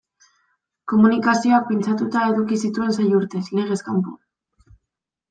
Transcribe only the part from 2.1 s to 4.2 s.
eduki zituen sei urtez, legez kanpo.